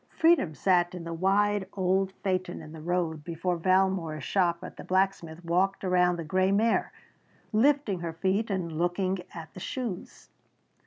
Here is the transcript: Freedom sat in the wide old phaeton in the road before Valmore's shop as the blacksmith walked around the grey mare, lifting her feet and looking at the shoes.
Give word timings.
Freedom 0.17 0.55
sat 0.55 0.95
in 0.95 1.03
the 1.03 1.13
wide 1.13 1.67
old 1.73 2.11
phaeton 2.23 2.59
in 2.59 2.71
the 2.71 2.81
road 2.81 3.23
before 3.23 3.55
Valmore's 3.55 4.23
shop 4.23 4.57
as 4.63 4.73
the 4.73 4.83
blacksmith 4.83 5.45
walked 5.45 5.83
around 5.83 6.15
the 6.15 6.23
grey 6.23 6.51
mare, 6.51 6.91
lifting 7.53 7.99
her 7.99 8.13
feet 8.13 8.49
and 8.49 8.79
looking 8.79 9.19
at 9.35 9.53
the 9.53 9.59
shoes. 9.59 10.29